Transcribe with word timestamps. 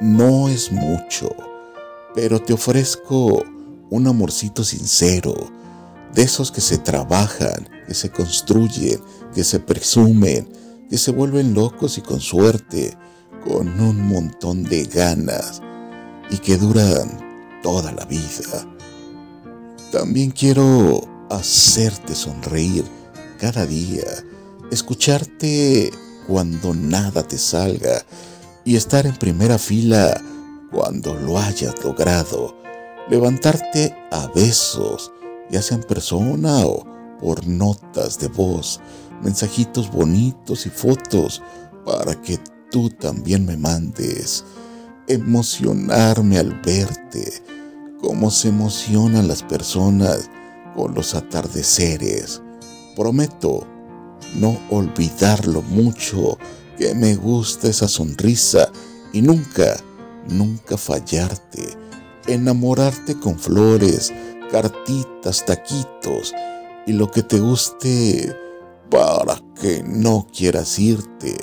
no 0.00 0.48
es 0.48 0.72
mucho, 0.72 1.34
pero 2.14 2.40
te 2.40 2.52
ofrezco 2.52 3.44
un 3.90 4.06
amorcito 4.06 4.64
sincero, 4.64 5.34
de 6.14 6.22
esos 6.22 6.50
que 6.50 6.60
se 6.60 6.78
trabajan, 6.78 7.68
que 7.86 7.94
se 7.94 8.10
construyen, 8.10 9.00
que 9.34 9.44
se 9.44 9.60
presumen, 9.60 10.48
que 10.88 10.98
se 10.98 11.12
vuelven 11.12 11.54
locos 11.54 11.98
y 11.98 12.00
con 12.00 12.20
suerte, 12.20 12.96
con 13.44 13.80
un 13.80 14.08
montón 14.08 14.64
de 14.64 14.84
ganas 14.84 15.62
y 16.30 16.38
que 16.38 16.56
duran 16.56 17.60
toda 17.62 17.92
la 17.92 18.04
vida. 18.06 18.66
También 19.92 20.30
quiero 20.30 21.00
hacerte 21.30 22.14
sonreír 22.14 22.84
cada 23.38 23.66
día, 23.66 24.04
escucharte 24.70 25.90
cuando 26.26 26.74
nada 26.74 27.22
te 27.26 27.38
salga 27.38 28.04
y 28.64 28.76
estar 28.76 29.06
en 29.06 29.16
primera 29.16 29.58
fila 29.58 30.20
cuando 30.70 31.14
lo 31.14 31.38
hayas 31.38 31.74
logrado, 31.84 32.56
levantarte 33.08 33.94
a 34.10 34.28
besos, 34.28 35.12
ya 35.50 35.62
sea 35.62 35.78
en 35.78 35.82
persona 35.84 36.66
o 36.66 36.86
por 37.20 37.46
notas 37.46 38.18
de 38.18 38.28
voz, 38.28 38.80
mensajitos 39.22 39.90
bonitos 39.90 40.66
y 40.66 40.70
fotos 40.70 41.42
para 41.84 42.20
que 42.20 42.38
tú 42.70 42.88
también 42.90 43.44
me 43.44 43.56
mandes, 43.56 44.44
emocionarme 45.08 46.38
al 46.38 46.60
verte, 46.60 47.42
como 48.00 48.30
se 48.30 48.48
emocionan 48.48 49.28
las 49.28 49.42
personas 49.42 50.30
con 50.74 50.94
los 50.94 51.14
atardeceres. 51.14 52.40
Prometo 52.96 53.66
no 54.36 54.58
olvidar 54.70 55.46
lo 55.46 55.62
mucho 55.62 56.38
que 56.80 56.94
me 56.94 57.14
gusta 57.14 57.68
esa 57.68 57.88
sonrisa 57.88 58.72
y 59.12 59.20
nunca, 59.20 59.76
nunca 60.30 60.78
fallarte, 60.78 61.76
enamorarte 62.26 63.20
con 63.20 63.38
flores, 63.38 64.10
cartitas, 64.50 65.44
taquitos 65.44 66.32
y 66.86 66.94
lo 66.94 67.10
que 67.10 67.22
te 67.22 67.38
guste 67.38 68.34
para 68.90 69.42
que 69.60 69.82
no 69.82 70.26
quieras 70.34 70.78
irte, 70.78 71.36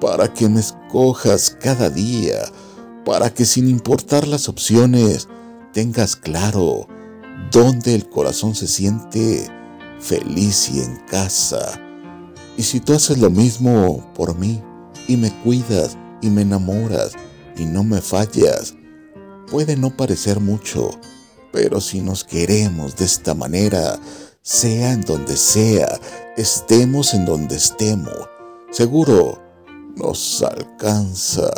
para 0.00 0.32
que 0.32 0.48
me 0.48 0.60
escojas 0.60 1.58
cada 1.60 1.90
día, 1.90 2.40
para 3.04 3.28
que 3.34 3.44
sin 3.44 3.68
importar 3.68 4.26
las 4.26 4.48
opciones 4.48 5.28
tengas 5.74 6.16
claro 6.16 6.88
dónde 7.52 7.94
el 7.94 8.08
corazón 8.08 8.54
se 8.54 8.66
siente 8.66 9.46
feliz 9.98 10.70
y 10.70 10.80
en 10.80 10.96
casa. 11.06 11.78
Y 12.56 12.62
si 12.62 12.80
tú 12.80 12.94
haces 12.94 13.18
lo 13.18 13.28
mismo 13.28 14.10
por 14.14 14.34
mí 14.34 14.62
y 15.10 15.16
me 15.16 15.32
cuidas 15.42 15.98
y 16.22 16.30
me 16.30 16.42
enamoras 16.42 17.14
y 17.56 17.64
no 17.64 17.82
me 17.82 18.00
fallas, 18.00 18.76
puede 19.50 19.76
no 19.76 19.90
parecer 19.90 20.38
mucho, 20.38 20.92
pero 21.52 21.80
si 21.80 22.00
nos 22.00 22.22
queremos 22.22 22.94
de 22.94 23.06
esta 23.06 23.34
manera, 23.34 23.98
sea 24.40 24.92
en 24.92 25.00
donde 25.00 25.36
sea, 25.36 25.98
estemos 26.36 27.12
en 27.12 27.24
donde 27.24 27.56
estemos, 27.56 28.28
seguro 28.70 29.42
nos 29.96 30.44
alcanza 30.44 31.50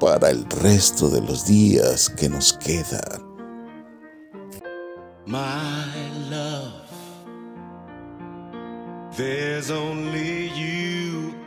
para 0.00 0.30
el 0.30 0.44
resto 0.50 1.08
de 1.08 1.20
los 1.20 1.46
días 1.46 2.10
que 2.10 2.28
nos 2.28 2.52
quedan. 2.54 3.28
My 5.24 5.86
love, 6.30 6.88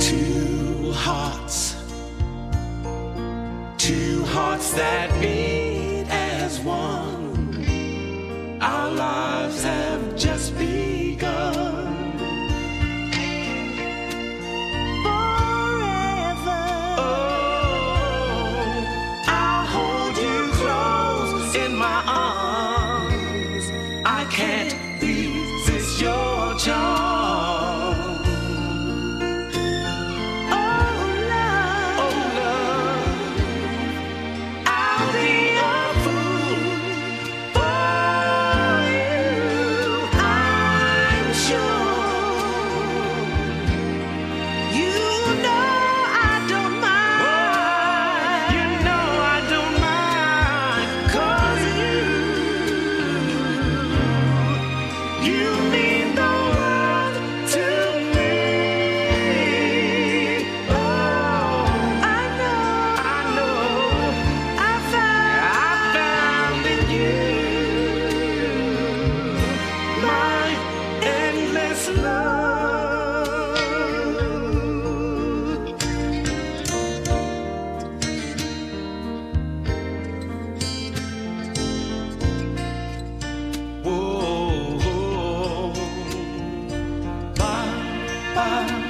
Two 0.00 0.92
hearts, 0.92 1.76
two 3.78 4.24
hearts 4.24 4.72
that 4.74 5.10
beat 5.20 6.06
as 6.08 6.60
one. 6.60 7.23
吧。 88.34 88.83